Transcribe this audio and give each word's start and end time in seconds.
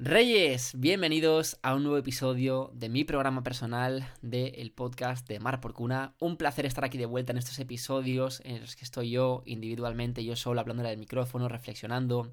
Reyes, 0.00 0.74
bienvenidos 0.76 1.58
a 1.60 1.74
un 1.74 1.82
nuevo 1.82 1.98
episodio 1.98 2.70
de 2.72 2.88
mi 2.88 3.02
programa 3.02 3.42
personal 3.42 4.08
del 4.22 4.70
podcast 4.70 5.26
de 5.26 5.40
Mar 5.40 5.60
por 5.60 5.72
Cuna. 5.74 6.14
Un 6.20 6.36
placer 6.36 6.66
estar 6.66 6.84
aquí 6.84 6.98
de 6.98 7.06
vuelta 7.06 7.32
en 7.32 7.38
estos 7.38 7.58
episodios 7.58 8.40
en 8.44 8.60
los 8.60 8.76
que 8.76 8.84
estoy 8.84 9.10
yo 9.10 9.42
individualmente, 9.44 10.24
yo 10.24 10.36
solo 10.36 10.60
hablando 10.60 10.84
del 10.84 10.98
micrófono, 10.98 11.48
reflexionando 11.48 12.32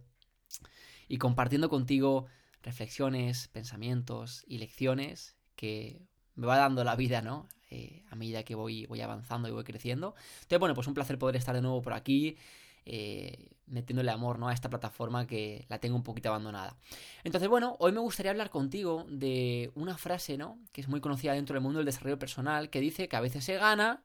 y 1.08 1.18
compartiendo 1.18 1.68
contigo 1.68 2.28
reflexiones, 2.62 3.48
pensamientos 3.48 4.44
y 4.46 4.60
lecciones 4.60 5.36
que 5.56 6.06
me 6.36 6.46
va 6.46 6.58
dando 6.58 6.84
la 6.84 6.96
vida, 6.96 7.24
¿no? 7.24 7.50
Eh, 7.72 8.04
a 8.12 8.16
medida 8.16 8.44
que 8.44 8.54
voy, 8.54 8.86
voy 8.86 9.02
avanzando 9.02 9.50
y 9.50 9.52
voy 9.52 9.64
creciendo. 9.64 10.14
Entonces, 10.36 10.60
bueno, 10.60 10.76
pues 10.76 10.86
un 10.86 10.94
placer 10.94 11.18
poder 11.18 11.36
estar 11.36 11.56
de 11.56 11.64
nuevo 11.64 11.82
por 11.82 11.94
aquí 11.94 12.38
eh, 12.86 13.50
metiéndole 13.68 14.12
amor 14.12 14.40
¿no? 14.40 14.48
a 14.48 14.54
esta 14.54 14.70
plataforma 14.70 15.26
que 15.26 15.66
la 15.70 15.80
tengo 15.80 15.96
un 15.96 16.04
poquito 16.04 16.30
abandonada. 16.30 16.78
Entonces, 17.24 17.50
bueno, 17.50 17.76
hoy 17.80 17.92
me 17.92 18.00
gustaría 18.00 18.32
hablar 18.32 18.50
contigo 18.50 19.06
de 19.10 19.72
una 19.76 19.98
frase, 19.98 20.38
¿no? 20.38 20.60
Que 20.72 20.82
es 20.82 20.88
muy 20.88 21.02
conocida 21.02 21.34
dentro 21.34 21.56
del 21.56 21.64
mundo 21.64 21.80
del 21.80 21.86
desarrollo 21.86 22.20
personal, 22.20 22.70
que 22.70 22.80
dice 22.80 23.08
que 23.08 23.16
a 23.16 23.22
veces 23.22 23.44
se 23.44 23.58
gana 23.58 24.04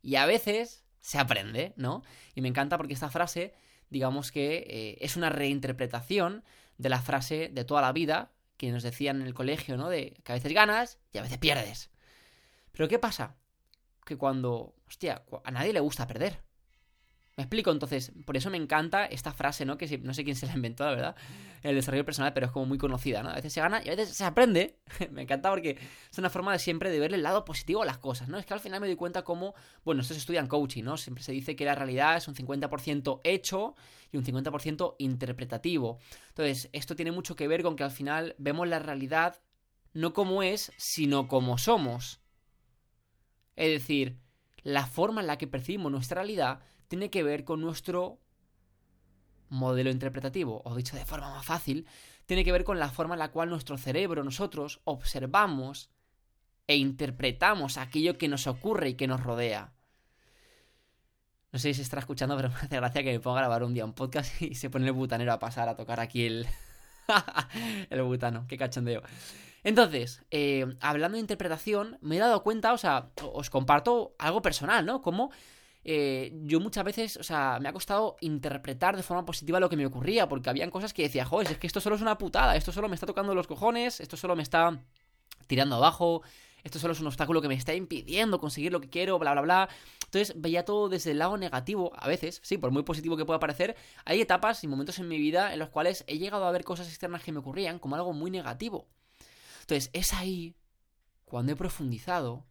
y 0.00 0.16
a 0.16 0.26
veces 0.26 0.84
se 1.00 1.18
aprende, 1.18 1.74
¿no? 1.76 2.02
Y 2.34 2.40
me 2.40 2.48
encanta 2.48 2.78
porque 2.78 2.94
esta 2.94 3.10
frase, 3.10 3.54
digamos 3.90 4.32
que 4.32 4.64
eh, 4.68 4.98
es 5.00 5.16
una 5.16 5.28
reinterpretación 5.28 6.42
de 6.78 6.88
la 6.88 7.02
frase 7.02 7.50
de 7.52 7.64
toda 7.64 7.82
la 7.82 7.92
vida 7.92 8.32
que 8.56 8.70
nos 8.70 8.82
decían 8.82 9.20
en 9.20 9.26
el 9.26 9.34
colegio, 9.34 9.76
¿no? 9.76 9.88
De 9.88 10.14
que 10.24 10.32
a 10.32 10.34
veces 10.36 10.52
ganas 10.52 10.98
y 11.12 11.18
a 11.18 11.22
veces 11.22 11.38
pierdes. 11.38 11.90
Pero 12.72 12.88
¿qué 12.88 12.98
pasa? 12.98 13.36
Que 14.04 14.16
cuando, 14.16 14.74
hostia, 14.88 15.22
a 15.44 15.50
nadie 15.50 15.72
le 15.72 15.80
gusta 15.80 16.06
perder. 16.06 16.40
Me 17.36 17.44
explico, 17.44 17.70
entonces, 17.70 18.12
por 18.26 18.36
eso 18.36 18.50
me 18.50 18.58
encanta 18.58 19.06
esta 19.06 19.32
frase, 19.32 19.64
¿no? 19.64 19.78
Que 19.78 19.98
no 19.98 20.12
sé 20.12 20.22
quién 20.22 20.36
se 20.36 20.46
la 20.46 20.52
inventó, 20.52 20.84
la 20.84 20.90
verdad, 20.90 21.16
en 21.62 21.70
el 21.70 21.76
desarrollo 21.76 22.04
personal, 22.04 22.34
pero 22.34 22.46
es 22.46 22.52
como 22.52 22.66
muy 22.66 22.76
conocida, 22.76 23.22
¿no? 23.22 23.30
A 23.30 23.36
veces 23.36 23.54
se 23.54 23.60
gana 23.60 23.80
y 23.82 23.88
a 23.88 23.96
veces 23.96 24.14
se 24.14 24.24
aprende. 24.24 24.80
me 25.10 25.22
encanta 25.22 25.48
porque 25.48 25.78
es 26.10 26.18
una 26.18 26.28
forma 26.28 26.52
de 26.52 26.58
siempre 26.58 26.90
de 26.90 27.00
ver 27.00 27.14
el 27.14 27.22
lado 27.22 27.46
positivo 27.46 27.82
a 27.82 27.86
las 27.86 27.96
cosas, 27.96 28.28
¿no? 28.28 28.38
Es 28.38 28.44
que 28.44 28.52
al 28.52 28.60
final 28.60 28.82
me 28.82 28.86
doy 28.86 28.96
cuenta 28.96 29.24
cómo, 29.24 29.54
bueno, 29.82 30.02
estos 30.02 30.18
estudian 30.18 30.46
coaching, 30.46 30.84
¿no? 30.84 30.98
Siempre 30.98 31.24
se 31.24 31.32
dice 31.32 31.56
que 31.56 31.64
la 31.64 31.74
realidad 31.74 32.18
es 32.18 32.28
un 32.28 32.34
50% 32.34 33.20
hecho 33.24 33.76
y 34.10 34.18
un 34.18 34.24
50% 34.24 34.96
interpretativo. 34.98 35.98
Entonces, 36.28 36.68
esto 36.72 36.94
tiene 36.96 37.12
mucho 37.12 37.34
que 37.34 37.48
ver 37.48 37.62
con 37.62 37.76
que 37.76 37.84
al 37.84 37.92
final 37.92 38.34
vemos 38.36 38.68
la 38.68 38.78
realidad 38.78 39.40
no 39.94 40.12
como 40.12 40.42
es, 40.42 40.70
sino 40.76 41.28
como 41.28 41.56
somos. 41.56 42.20
Es 43.56 43.70
decir, 43.70 44.18
la 44.62 44.86
forma 44.86 45.22
en 45.22 45.26
la 45.26 45.38
que 45.38 45.46
percibimos 45.46 45.90
nuestra 45.90 46.16
realidad 46.16 46.60
tiene 46.92 47.08
que 47.08 47.22
ver 47.22 47.44
con 47.44 47.62
nuestro 47.62 48.18
modelo 49.48 49.88
interpretativo, 49.88 50.60
o 50.66 50.74
dicho 50.74 50.94
de 50.94 51.06
forma 51.06 51.30
más 51.30 51.46
fácil, 51.46 51.86
tiene 52.26 52.44
que 52.44 52.52
ver 52.52 52.64
con 52.64 52.78
la 52.78 52.90
forma 52.90 53.14
en 53.14 53.20
la 53.20 53.30
cual 53.30 53.48
nuestro 53.48 53.78
cerebro, 53.78 54.22
nosotros, 54.22 54.82
observamos 54.84 55.88
e 56.66 56.76
interpretamos 56.76 57.78
aquello 57.78 58.18
que 58.18 58.28
nos 58.28 58.46
ocurre 58.46 58.90
y 58.90 58.94
que 58.94 59.06
nos 59.06 59.22
rodea. 59.22 59.72
No 61.50 61.58
sé 61.58 61.68
si 61.68 61.76
se 61.76 61.82
estará 61.82 62.00
escuchando, 62.00 62.36
pero 62.36 62.50
me 62.50 62.56
hace 62.56 62.76
gracia 62.76 63.02
que 63.02 63.12
me 63.12 63.20
ponga 63.20 63.38
a 63.38 63.44
grabar 63.44 63.64
un 63.64 63.72
día 63.72 63.86
un 63.86 63.94
podcast 63.94 64.42
y 64.42 64.54
se 64.54 64.68
pone 64.68 64.84
el 64.84 64.92
butanero 64.92 65.32
a 65.32 65.38
pasar 65.38 65.70
a 65.70 65.76
tocar 65.76 65.98
aquí 65.98 66.26
el. 66.26 66.46
el 67.88 68.02
butano, 68.02 68.44
qué 68.48 68.58
cachondeo. 68.58 69.00
Entonces, 69.64 70.26
eh, 70.30 70.76
hablando 70.82 71.16
de 71.16 71.20
interpretación, 71.20 71.96
me 72.02 72.16
he 72.16 72.18
dado 72.18 72.42
cuenta, 72.42 72.74
o 72.74 72.76
sea, 72.78 73.12
os 73.22 73.48
comparto 73.48 74.14
algo 74.18 74.42
personal, 74.42 74.84
¿no? 74.84 75.00
Como 75.00 75.30
eh, 75.84 76.32
yo 76.44 76.60
muchas 76.60 76.84
veces, 76.84 77.16
o 77.16 77.22
sea, 77.22 77.58
me 77.60 77.68
ha 77.68 77.72
costado 77.72 78.16
interpretar 78.20 78.96
de 78.96 79.02
forma 79.02 79.24
positiva 79.24 79.58
lo 79.58 79.68
que 79.68 79.76
me 79.76 79.86
ocurría, 79.86 80.28
porque 80.28 80.50
habían 80.50 80.70
cosas 80.70 80.92
que 80.92 81.02
decía, 81.02 81.24
joder, 81.24 81.50
es 81.50 81.58
que 81.58 81.66
esto 81.66 81.80
solo 81.80 81.96
es 81.96 82.02
una 82.02 82.18
putada, 82.18 82.56
esto 82.56 82.72
solo 82.72 82.88
me 82.88 82.94
está 82.94 83.06
tocando 83.06 83.34
los 83.34 83.46
cojones, 83.46 84.00
esto 84.00 84.16
solo 84.16 84.36
me 84.36 84.42
está 84.42 84.80
tirando 85.46 85.76
abajo, 85.76 86.22
esto 86.62 86.78
solo 86.78 86.92
es 86.92 87.00
un 87.00 87.08
obstáculo 87.08 87.42
que 87.42 87.48
me 87.48 87.54
está 87.54 87.74
impidiendo 87.74 88.38
conseguir 88.38 88.70
lo 88.70 88.80
que 88.80 88.88
quiero, 88.88 89.18
bla, 89.18 89.32
bla, 89.32 89.42
bla. 89.42 89.68
Entonces 90.04 90.40
veía 90.40 90.64
todo 90.64 90.88
desde 90.88 91.10
el 91.10 91.18
lado 91.18 91.36
negativo, 91.36 91.92
a 91.96 92.06
veces, 92.06 92.40
sí, 92.44 92.58
por 92.58 92.70
muy 92.70 92.84
positivo 92.84 93.16
que 93.16 93.24
pueda 93.24 93.40
parecer, 93.40 93.76
hay 94.04 94.20
etapas 94.20 94.62
y 94.62 94.68
momentos 94.68 94.98
en 95.00 95.08
mi 95.08 95.18
vida 95.18 95.52
en 95.52 95.58
los 95.58 95.70
cuales 95.70 96.04
he 96.06 96.18
llegado 96.18 96.44
a 96.44 96.52
ver 96.52 96.64
cosas 96.64 96.86
externas 96.88 97.22
que 97.22 97.32
me 97.32 97.40
ocurrían 97.40 97.80
como 97.80 97.96
algo 97.96 98.12
muy 98.12 98.30
negativo. 98.30 98.86
Entonces 99.62 99.90
es 99.92 100.12
ahí 100.12 100.54
cuando 101.24 101.52
he 101.52 101.56
profundizado 101.56 102.44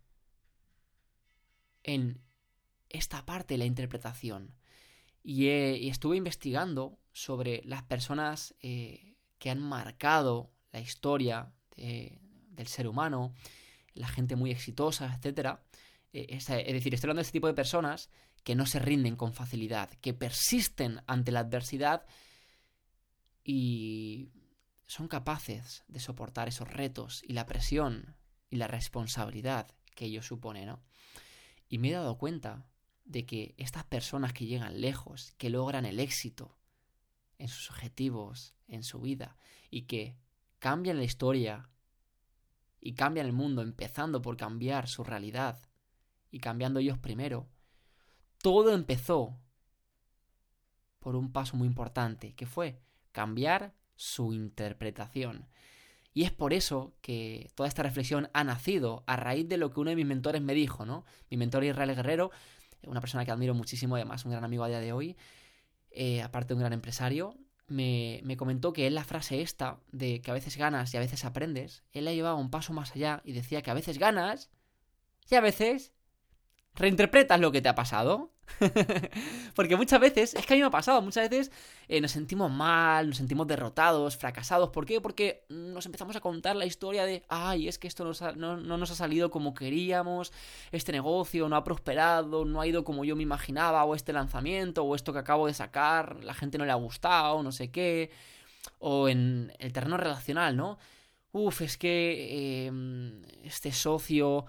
en 1.84 2.20
esta 2.91 3.25
parte 3.25 3.57
la 3.57 3.66
interpretación. 3.66 4.56
Y, 5.24 5.47
estuve 5.90 6.18
investigando 6.18 6.97
sobre 7.12 7.62
las 7.66 7.84
personas 7.84 8.56
eh, 8.62 9.16
que 9.38 9.50
han 9.50 9.59
marcado 9.59 10.52
la 10.72 10.79
historia 10.79 11.52
del 11.75 12.68
ser 12.68 12.88
humano, 12.88 13.34
la 13.94 14.07
gente 14.07 14.35
muy 14.35 14.52
exitosa, 14.52 15.19
etc. 15.22 15.57
Eh, 16.13 16.28
es, 16.29 16.47
decir, 16.47 16.94
estoy 16.94 17.07
hablando 17.07 17.19
de 17.19 17.24
este 17.24 17.34
tipo 17.38 17.47
de 17.47 17.53
personas 17.53 18.09
que 18.44 18.56
no 18.56 18.66
se 18.66 18.79
rinden 18.79 19.16
con 19.16 19.34
facilidad, 19.34 19.90
que 20.02 20.13
persisten 20.13 21.02
ante 21.08 21.31
la 21.31 21.41
adversidad 21.41 22.06
y 23.44 24.31
son 24.88 25.08
capaces 25.08 25.84
de 25.88 26.00
soportar 26.00 26.47
esos 26.47 26.68
retos 26.68 27.23
y 27.25 27.34
la 27.34 27.46
presión 27.46 28.16
y 28.50 28.58
la 28.58 28.68
responsabilidad 28.68 29.68
que 29.96 30.06
ello 30.06 30.22
supone, 30.22 30.66
¿no? 30.66 30.84
Y 31.69 31.78
me 31.78 31.90
he 31.90 31.94
dado 31.94 32.18
cuenta 32.18 32.66
de 33.06 33.26
que 33.26 33.56
estas 33.58 33.84
personas 33.84 34.34
que 34.34 34.46
llegan 34.46 34.82
lejos, 34.82 35.34
que 35.38 35.50
logran 35.50 35.86
el 35.86 36.00
éxito 36.00 36.58
en 37.38 37.48
sus 37.48 37.70
objetivos, 37.72 38.54
en 38.68 38.84
su 38.84 39.02
vida, 39.02 39.38
y 39.70 39.84
que 39.84 40.16
cambian 40.60 40.98
la 40.98 41.04
historia 41.04 41.70
y 42.80 42.94
cambian 42.94 43.26
el 43.26 43.34
mundo, 43.34 43.62
empezando 43.62 44.22
por 44.22 44.38
cambiar 44.38 44.88
su 44.88 45.04
realidad 45.04 45.60
y 46.32 46.40
cambiando 46.40 46.80
ellos 46.80 46.98
primero, 46.98 47.48
todo 48.40 48.74
empezó 48.74 49.38
por 51.00 51.16
un 51.16 51.32
paso 51.32 51.58
muy 51.58 51.68
importante, 51.68 52.34
que 52.34 52.46
fue 52.46 52.80
cambiar 53.12 53.74
su 53.96 54.34
interpretación. 54.34 55.48
Y 56.14 56.24
es 56.24 56.32
por 56.32 56.54
eso 56.54 56.94
que 57.02 57.50
toda 57.56 57.70
esta 57.70 57.84
reflexión 57.84 58.30
ha 58.34 58.44
nacido 58.44 59.04
a 59.08 59.16
raíz 59.16 59.48
de 59.48 59.58
lo 59.58 59.72
que 59.72 59.80
uno 59.80 59.92
de 59.92 59.96
mis 59.96 60.06
mentores 60.06 60.42
me 60.42 60.54
dijo, 60.54 60.86
¿no? 60.86 61.06
Mi 61.30 61.38
mentor 61.38 61.64
Israel 61.64 61.96
Guerrero 61.96 62.32
una 62.88 63.02
persona 63.02 63.25
que 63.25 63.31
admiro 63.31 63.53
muchísimo, 63.53 63.96
además 63.96 64.25
un 64.25 64.31
gran 64.31 64.44
amigo 64.44 64.64
a 64.64 64.68
día 64.68 64.80
de 64.80 64.94
hoy, 64.94 65.18
eh, 65.92 66.22
aparte 66.22 66.50
de 66.50 66.53
un 66.56 66.59
gran 66.62 66.74
empresario, 66.74 67.38
me, 67.68 68.19
me, 68.24 68.38
comentó 68.38 68.74
que 68.74 68.88
él 68.88 68.96
la 68.96 69.03
frase 69.03 69.42
esta, 69.42 69.80
de 69.92 70.22
que 70.22 70.31
a 70.31 70.34
veces 70.34 70.58
ganas 70.58 70.94
y 70.94 70.97
a 70.97 71.00
veces 71.00 71.24
aprendes, 71.24 71.84
él 71.94 72.06
la 72.06 72.14
llevaba 72.14 72.36
un 72.36 72.50
paso 72.50 72.74
más 72.74 72.96
allá 72.96 73.22
y 73.24 73.31
decía 73.31 73.62
que 73.62 73.72
a 73.72 73.74
veces 73.74 73.97
ganas 73.97 74.50
y 75.30 75.36
a 75.36 75.41
veces 75.41 75.94
reinterpretas 76.76 77.40
lo 77.40 77.52
que 77.52 77.62
te 77.62 77.70
ha 77.70 77.76
pasado. 77.76 78.32
Porque 79.56 79.76
muchas 79.76 80.00
veces, 80.00 80.34
es 80.34 80.46
que 80.46 80.54
a 80.54 80.56
mí 80.56 80.62
me 80.62 80.68
ha 80.68 80.72
pasado, 80.72 81.02
muchas 81.02 81.30
veces 81.30 81.52
eh, 81.88 82.02
nos 82.02 82.12
sentimos 82.12 82.52
mal, 82.52 83.08
nos 83.08 83.18
sentimos 83.18 83.48
derrotados, 83.48 84.18
fracasados. 84.18 84.70
¿Por 84.70 84.86
qué? 84.86 85.02
Porque 85.02 85.46
nos 85.50 85.86
empezamos 85.86 86.16
a 86.16 86.22
contar 86.22 86.56
la 86.56 86.66
historia 86.66 87.06
de, 87.06 87.24
ay, 87.30 87.68
es 87.68 87.78
que 87.78 87.88
esto 87.88 88.12
no, 88.36 88.58
no, 88.58 88.78
nos 88.78 88.92
ha 88.92 88.96
salido 88.96 89.32
como 89.32 89.54
queríamos, 89.54 90.32
este 90.72 90.92
negocio 90.92 91.48
no 91.50 91.56
ha 91.56 91.64
prosperado, 91.64 92.46
no 92.46 92.62
ha 92.62 92.68
ido 92.68 92.84
como 92.84 93.06
yo 93.06 93.16
me 93.16 93.24
imaginaba, 93.24 93.84
o 93.86 93.96
este 93.96 94.14
lanzamiento, 94.14 94.84
o 94.84 94.96
esto 94.96 95.14
que 95.14 95.20
acabo 95.20 95.48
de 95.48 95.53
sacar, 95.53 96.24
la 96.24 96.34
gente 96.34 96.58
no 96.58 96.66
le 96.66 96.72
ha 96.72 96.76
gustado, 96.76 97.42
no 97.44 97.52
sé 97.52 97.72
qué. 97.72 98.12
O 98.80 99.09
en 99.09 99.53
el 99.59 99.74
terreno 99.74 99.98
relacional, 99.98 100.56
¿no? 100.56 100.78
Uf, 101.32 101.62
es 101.62 101.78
que 101.78 102.66
em, 102.68 103.22
este 103.44 103.72
socio 103.72 104.46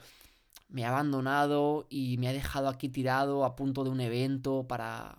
me 0.72 0.86
ha 0.86 0.88
abandonado 0.88 1.86
y 1.90 2.16
me 2.18 2.28
ha 2.28 2.32
dejado 2.32 2.68
aquí 2.68 2.88
tirado 2.88 3.44
a 3.44 3.54
punto 3.54 3.84
de 3.84 3.90
un 3.90 4.00
evento 4.00 4.66
para... 4.66 5.16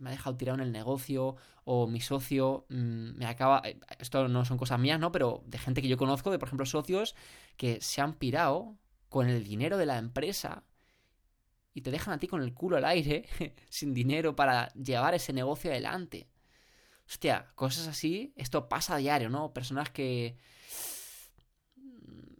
me 0.00 0.08
ha 0.08 0.12
dejado 0.12 0.36
tirado 0.36 0.56
en 0.60 0.64
el 0.66 0.72
negocio 0.72 1.36
o 1.64 1.88
mi 1.88 2.00
socio 2.00 2.64
mm, 2.68 3.16
me 3.16 3.26
acaba... 3.26 3.60
Eh, 3.64 3.78
esto 3.98 4.28
no 4.28 4.44
son 4.44 4.56
cosas 4.56 4.78
mías, 4.78 5.00
¿no? 5.00 5.10
Pero 5.10 5.42
de 5.46 5.58
gente 5.58 5.82
que 5.82 5.88
yo 5.88 5.96
conozco, 5.96 6.30
de 6.30 6.38
por 6.38 6.48
ejemplo 6.48 6.64
socios 6.64 7.16
que 7.56 7.80
se 7.80 8.00
han 8.00 8.14
pirado 8.14 8.76
con 9.08 9.28
el 9.28 9.42
dinero 9.42 9.78
de 9.78 9.86
la 9.86 9.98
empresa 9.98 10.62
y 11.74 11.80
te 11.80 11.90
dejan 11.90 12.14
a 12.14 12.18
ti 12.18 12.28
con 12.28 12.40
el 12.42 12.54
culo 12.54 12.76
al 12.76 12.84
aire 12.84 13.26
sin 13.68 13.94
dinero 13.94 14.36
para 14.36 14.72
llevar 14.74 15.14
ese 15.14 15.32
negocio 15.32 15.72
adelante. 15.72 16.28
Hostia, 17.06 17.50
cosas 17.56 17.88
así, 17.88 18.32
esto 18.36 18.68
pasa 18.68 18.94
a 18.94 18.98
diario, 18.98 19.28
¿no? 19.28 19.52
Personas 19.52 19.90
que 19.90 20.38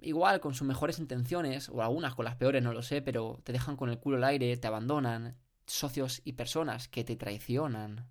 igual 0.05 0.41
con 0.41 0.55
sus 0.55 0.67
mejores 0.67 0.99
intenciones, 0.99 1.69
o 1.69 1.83
algunas 1.83 2.15
con 2.15 2.25
las 2.25 2.37
peores, 2.37 2.63
no 2.63 2.73
lo 2.73 2.83
sé, 2.83 3.03
pero 3.03 3.41
te 3.45 3.53
dejan 3.53 3.77
con 3.77 3.91
el 3.91 3.99
culo 3.99 4.17
al 4.19 4.25
aire, 4.25 4.57
te 4.57 4.67
abandonan, 4.67 5.37
socios 5.67 6.21
y 6.25 6.33
personas 6.33 6.89
que 6.89 7.05
te 7.05 7.17
traicionan. 7.17 8.07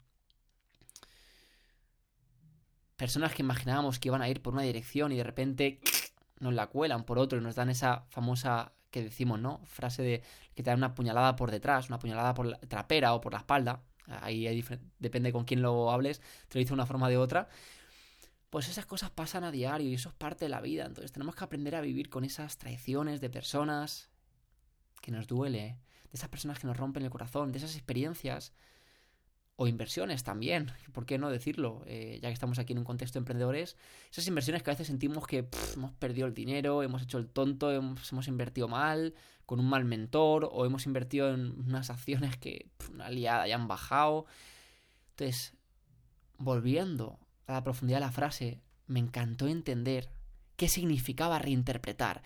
Personas 2.96 3.34
que 3.34 3.42
imaginábamos 3.42 4.00
que 4.00 4.10
iban 4.10 4.22
a 4.22 4.30
ir 4.30 4.42
por 4.42 4.54
una 4.54 4.64
dirección 4.64 5.12
y 5.12 5.18
de 5.18 5.24
repente 5.24 5.80
nos 6.40 6.54
la 6.54 6.68
cuelan 6.68 7.06
por 7.06 7.20
otro 7.20 7.40
y 7.40 7.42
nos 7.42 7.56
dan 7.56 7.70
esa 7.70 8.06
famosa 8.10 8.74
que 8.92 9.02
decimos, 9.02 9.40
¿no? 9.40 9.62
Frase 9.66 10.04
de 10.04 10.24
que 10.54 10.64
te 10.64 10.70
dan 10.70 10.80
una 10.80 10.94
puñalada 10.94 11.36
por 11.36 11.50
detrás, 11.50 11.90
una 11.90 12.00
puñalada 12.00 12.34
por 12.34 12.46
la 12.46 12.60
trapera 12.60 13.14
o 13.14 13.22
por 13.22 13.34
la 13.34 13.40
espalda. 13.40 13.82
Ahí 14.22 14.64
depende 15.00 15.32
con 15.32 15.46
quién 15.46 15.62
lo 15.62 15.92
hables, 15.92 16.20
te 16.48 16.58
lo 16.58 16.60
dice 16.60 16.74
una 16.74 16.86
forma 16.86 17.10
de 17.10 17.18
otra. 17.18 17.50
Pues 18.54 18.70
esas 18.70 18.86
cosas 18.86 19.10
pasan 19.10 19.44
a 19.44 19.50
diario 19.50 19.90
y 19.90 19.96
eso 19.96 20.10
es 20.10 20.14
parte 20.14 20.46
de 20.46 20.50
la 20.50 20.62
vida. 20.62 20.86
Entonces 20.86 21.12
tenemos 21.12 21.34
que 21.36 21.44
aprender 21.44 21.74
a 21.76 21.82
vivir 21.82 22.12
con 22.12 22.24
esas 22.24 22.60
traiciones 22.60 23.20
de 23.20 23.32
personas 23.32 24.12
que 25.02 25.12
nos 25.12 25.26
duele, 25.26 25.80
de 26.04 26.14
esas 26.14 26.30
personas 26.30 26.60
que 26.60 26.68
nos 26.68 26.78
rompen 26.78 27.02
el 27.02 27.10
corazón, 27.10 27.52
de 27.52 27.58
esas 27.58 27.76
experiencias 27.76 28.54
o 29.56 29.66
inversiones 29.66 30.24
también, 30.24 30.72
¿por 30.92 31.08
qué 31.08 31.18
no 31.18 31.32
decirlo? 31.32 31.82
Eh, 31.88 32.20
ya 32.22 32.30
que 32.30 32.34
estamos 32.34 32.60
aquí 32.60 32.74
en 32.74 32.78
un 32.78 32.86
contexto 32.86 33.18
de 33.18 33.22
emprendedores, 33.22 33.76
esas 34.12 34.28
inversiones 34.28 34.62
que 34.62 34.70
a 34.70 34.74
veces 34.74 34.86
sentimos 34.86 35.26
que 35.26 35.50
hemos 35.74 35.92
perdido 35.94 36.28
el 36.28 36.36
dinero, 36.36 36.84
hemos 36.84 37.02
hecho 37.02 37.18
el 37.18 37.30
tonto, 37.30 37.72
hemos, 37.72 38.12
hemos, 38.12 38.28
invertido 38.28 38.68
mal, 38.68 39.16
con 39.48 39.60
un 39.60 39.68
mal 39.68 39.84
mentor, 39.84 40.48
o 40.52 40.68
hemos 40.68 40.86
invertido 40.86 41.34
en 41.34 41.60
unas 41.60 41.90
acciones 41.90 42.38
que 42.38 42.70
una 42.92 43.10
liada 43.10 43.48
ya 43.48 43.56
han 43.56 43.68
bajado. 43.68 44.28
Entonces, 45.10 45.56
volviendo 46.38 47.18
a 47.48 47.54
la 47.54 47.64
profundidad 47.64 47.98
de 47.98 48.06
la 48.06 48.12
frase, 48.12 48.62
me 48.88 49.00
encantó 49.00 49.48
entender 49.48 50.10
qué 50.56 50.68
significaba 50.68 51.40
reinterpretar. 51.40 52.22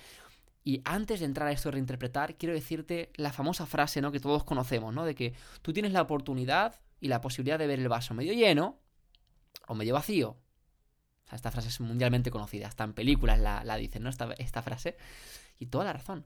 Y 0.64 0.82
antes 0.84 1.22
de 1.22 1.26
entrar 1.26 1.48
a 1.48 1.52
esto 1.52 1.70
de 1.70 1.74
reinterpretar, 1.74 2.36
quiero 2.36 2.54
decirte 2.54 3.12
la 3.16 3.32
famosa 3.32 3.66
frase, 3.66 4.02
¿no? 4.02 4.12
Que 4.12 4.20
todos 4.20 4.44
conocemos, 4.44 4.94
¿no? 4.94 5.06
De 5.06 5.16
que 5.16 5.34
tú 5.62 5.72
tienes 5.72 5.94
la 5.94 6.02
oportunidad 6.02 6.82
y 7.00 7.08
la 7.08 7.22
posibilidad 7.22 7.58
de 7.58 7.68
ver 7.68 7.80
el 7.80 7.88
vaso 7.88 8.14
medio 8.14 8.34
lleno 8.34 8.80
o 9.68 9.76
medio 9.76 9.94
vacío. 9.94 10.32
O 10.32 11.30
sea, 11.30 11.36
esta 11.36 11.52
frase 11.52 11.70
es 11.70 11.80
mundialmente 11.80 12.32
conocida, 12.32 12.68
hasta 12.68 12.84
en 12.84 12.94
películas 12.94 13.40
la, 13.40 13.64
la 13.64 13.78
dicen, 13.78 14.04
¿no? 14.04 14.10
Esta, 14.10 14.34
esta 14.38 14.62
frase. 14.62 14.98
Y 15.58 15.68
toda 15.68 15.86
la 15.86 15.94
razón. 15.94 16.26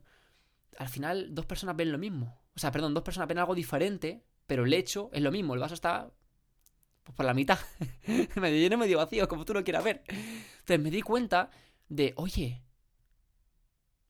Al 0.78 0.88
final, 0.88 1.34
dos 1.34 1.46
personas 1.46 1.76
ven 1.76 1.92
lo 1.92 1.98
mismo. 1.98 2.40
O 2.56 2.58
sea, 2.58 2.72
perdón, 2.72 2.94
dos 2.94 3.02
personas 3.02 3.28
ven 3.28 3.38
algo 3.38 3.54
diferente, 3.54 4.24
pero 4.46 4.64
el 4.64 4.72
hecho 4.72 5.10
es 5.12 5.22
lo 5.22 5.30
mismo. 5.30 5.54
El 5.54 5.60
vaso 5.60 5.74
está 5.74 6.10
pues, 7.02 7.16
por 7.16 7.26
la 7.26 7.34
mitad. 7.34 7.58
medio 8.36 8.58
lleno, 8.58 8.78
medio 8.78 8.98
vacío, 8.98 9.28
como 9.28 9.44
tú 9.44 9.54
lo 9.54 9.64
quieras 9.64 9.84
ver. 9.84 10.02
Entonces 10.08 10.80
me 10.80 10.90
di 10.90 11.02
cuenta 11.02 11.50
de, 11.88 12.12
oye, 12.16 12.62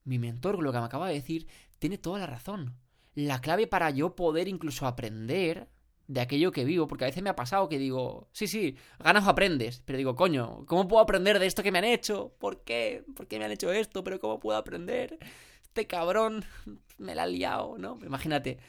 mi 0.03 0.19
mentor, 0.19 0.61
lo 0.61 0.71
que 0.71 0.79
me 0.79 0.85
acaba 0.85 1.07
de 1.07 1.15
decir, 1.15 1.47
tiene 1.79 1.97
toda 1.97 2.19
la 2.19 2.27
razón. 2.27 2.75
La 3.15 3.41
clave 3.41 3.67
para 3.67 3.89
yo 3.89 4.15
poder 4.15 4.47
incluso 4.47 4.87
aprender 4.87 5.69
de 6.07 6.21
aquello 6.21 6.51
que 6.51 6.65
vivo, 6.65 6.87
porque 6.87 7.05
a 7.05 7.07
veces 7.07 7.23
me 7.23 7.29
ha 7.29 7.35
pasado 7.35 7.69
que 7.69 7.77
digo, 7.79 8.27
sí, 8.33 8.47
sí, 8.47 8.75
ganas 8.99 9.25
o 9.25 9.29
aprendes, 9.29 9.81
pero 9.85 9.97
digo, 9.97 10.15
coño, 10.15 10.65
¿cómo 10.65 10.87
puedo 10.87 11.01
aprender 11.01 11.39
de 11.39 11.45
esto 11.45 11.63
que 11.63 11.71
me 11.71 11.79
han 11.79 11.85
hecho? 11.85 12.35
¿Por 12.39 12.63
qué? 12.63 13.03
¿Por 13.15 13.27
qué 13.27 13.39
me 13.39 13.45
han 13.45 13.51
hecho 13.51 13.71
esto? 13.71 14.03
¿Pero 14.03 14.19
cómo 14.19 14.39
puedo 14.39 14.57
aprender? 14.57 15.17
Este 15.63 15.87
cabrón 15.87 16.43
me 16.97 17.15
la 17.15 17.23
ha 17.23 17.27
liado, 17.27 17.77
¿no? 17.77 17.97
Imagínate. 18.03 18.59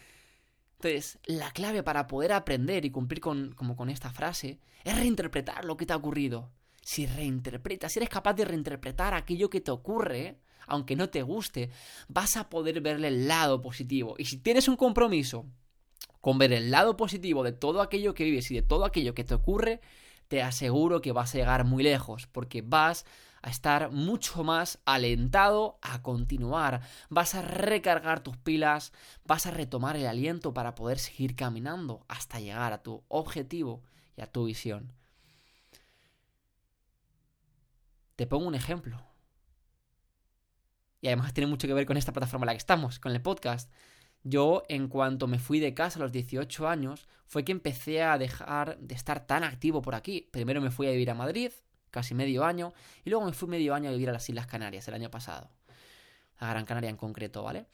Entonces, 0.84 1.18
la 1.24 1.50
clave 1.50 1.82
para 1.82 2.06
poder 2.06 2.32
aprender 2.32 2.84
y 2.84 2.90
cumplir 2.90 3.20
con, 3.20 3.52
como 3.54 3.74
con 3.74 3.88
esta 3.88 4.10
frase 4.10 4.58
es 4.84 4.94
reinterpretar 4.94 5.64
lo 5.64 5.78
que 5.78 5.86
te 5.86 5.94
ha 5.94 5.96
ocurrido. 5.96 6.50
Si 6.82 7.06
reinterpretas, 7.06 7.90
si 7.90 8.00
eres 8.00 8.10
capaz 8.10 8.34
de 8.34 8.44
reinterpretar 8.44 9.14
aquello 9.14 9.48
que 9.48 9.62
te 9.62 9.70
ocurre, 9.70 10.36
aunque 10.66 10.94
no 10.94 11.08
te 11.08 11.22
guste, 11.22 11.70
vas 12.08 12.36
a 12.36 12.50
poder 12.50 12.82
verle 12.82 13.08
el 13.08 13.26
lado 13.28 13.62
positivo. 13.62 14.14
Y 14.18 14.26
si 14.26 14.36
tienes 14.36 14.68
un 14.68 14.76
compromiso 14.76 15.46
con 16.20 16.36
ver 16.36 16.52
el 16.52 16.70
lado 16.70 16.98
positivo 16.98 17.44
de 17.44 17.52
todo 17.52 17.80
aquello 17.80 18.12
que 18.12 18.24
vives 18.24 18.50
y 18.50 18.56
de 18.56 18.62
todo 18.62 18.84
aquello 18.84 19.14
que 19.14 19.24
te 19.24 19.32
ocurre, 19.32 19.80
te 20.28 20.42
aseguro 20.42 21.00
que 21.00 21.12
vas 21.12 21.34
a 21.34 21.38
llegar 21.38 21.64
muy 21.64 21.82
lejos, 21.82 22.26
porque 22.26 22.60
vas 22.60 23.06
a 23.44 23.50
estar 23.50 23.90
mucho 23.90 24.42
más 24.42 24.78
alentado 24.86 25.78
a 25.82 26.00
continuar, 26.00 26.80
vas 27.10 27.34
a 27.34 27.42
recargar 27.42 28.20
tus 28.22 28.38
pilas, 28.38 28.94
vas 29.26 29.44
a 29.44 29.50
retomar 29.50 29.96
el 29.96 30.06
aliento 30.06 30.54
para 30.54 30.74
poder 30.74 30.98
seguir 30.98 31.36
caminando 31.36 32.06
hasta 32.08 32.40
llegar 32.40 32.72
a 32.72 32.82
tu 32.82 33.04
objetivo 33.08 33.82
y 34.16 34.22
a 34.22 34.32
tu 34.32 34.46
visión. 34.46 34.94
Te 38.16 38.26
pongo 38.26 38.48
un 38.48 38.54
ejemplo. 38.54 38.98
Y 41.02 41.08
además 41.08 41.34
tiene 41.34 41.50
mucho 41.50 41.66
que 41.68 41.74
ver 41.74 41.84
con 41.84 41.98
esta 41.98 42.14
plataforma 42.14 42.44
en 42.44 42.46
la 42.46 42.52
que 42.54 42.58
estamos, 42.58 42.98
con 42.98 43.12
el 43.12 43.20
podcast. 43.20 43.70
Yo, 44.22 44.62
en 44.70 44.88
cuanto 44.88 45.26
me 45.26 45.38
fui 45.38 45.60
de 45.60 45.74
casa 45.74 45.98
a 45.98 46.02
los 46.02 46.12
18 46.12 46.66
años, 46.66 47.06
fue 47.26 47.44
que 47.44 47.52
empecé 47.52 48.02
a 48.02 48.16
dejar 48.16 48.78
de 48.78 48.94
estar 48.94 49.26
tan 49.26 49.44
activo 49.44 49.82
por 49.82 49.94
aquí. 49.94 50.30
Primero 50.32 50.62
me 50.62 50.70
fui 50.70 50.86
a 50.86 50.92
vivir 50.92 51.10
a 51.10 51.14
Madrid, 51.14 51.52
casi 51.94 52.12
medio 52.12 52.44
año, 52.44 52.74
y 53.04 53.10
luego 53.10 53.24
me 53.24 53.32
fui 53.32 53.48
medio 53.48 53.72
año 53.72 53.88
a 53.88 53.92
vivir 53.92 54.10
a 54.10 54.12
las 54.12 54.28
Islas 54.28 54.48
Canarias 54.48 54.88
el 54.88 54.94
año 54.94 55.10
pasado. 55.12 55.48
A 56.38 56.50
Gran 56.50 56.64
Canaria 56.66 56.90
en 56.90 56.96
concreto, 56.96 57.44
¿vale? 57.44 57.66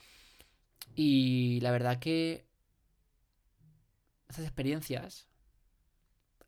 Y 0.95 1.59
la 1.63 1.71
verdad 1.71 1.99
que 1.99 2.45
esas 4.29 4.45
experiencias 4.45 5.27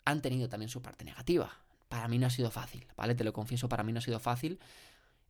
han 0.05 0.21
tenido 0.21 0.51
también 0.51 0.69
su 0.69 0.83
parte 0.83 1.07
negativa. 1.07 1.51
Para 1.89 2.09
mí 2.09 2.19
no 2.19 2.27
ha 2.27 2.31
sido 2.31 2.51
fácil, 2.51 2.87
¿vale? 2.95 3.15
Te 3.15 3.25
lo 3.25 3.33
confieso, 3.33 3.71
para 3.71 3.83
mí 3.83 3.93
no 3.93 4.01
ha 4.01 4.03
sido 4.03 4.21
fácil. 4.21 4.61